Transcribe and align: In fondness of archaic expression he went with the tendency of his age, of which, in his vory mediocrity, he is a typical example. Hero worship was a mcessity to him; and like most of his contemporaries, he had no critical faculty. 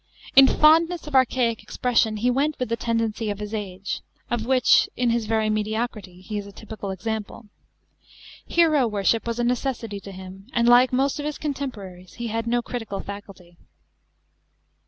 In 0.35 0.47
fondness 0.47 1.05
of 1.05 1.13
archaic 1.13 1.61
expression 1.61 2.17
he 2.17 2.31
went 2.31 2.57
with 2.57 2.69
the 2.69 2.75
tendency 2.75 3.29
of 3.29 3.37
his 3.37 3.53
age, 3.53 4.01
of 4.31 4.47
which, 4.47 4.89
in 4.97 5.11
his 5.11 5.27
vory 5.27 5.47
mediocrity, 5.51 6.21
he 6.21 6.39
is 6.39 6.47
a 6.47 6.51
typical 6.51 6.89
example. 6.89 7.49
Hero 8.47 8.87
worship 8.87 9.27
was 9.27 9.37
a 9.37 9.43
mcessity 9.43 10.01
to 10.01 10.11
him; 10.11 10.47
and 10.53 10.67
like 10.67 10.91
most 10.91 11.19
of 11.19 11.25
his 11.27 11.37
contemporaries, 11.37 12.13
he 12.15 12.29
had 12.29 12.47
no 12.47 12.63
critical 12.63 12.99
faculty. 13.01 13.57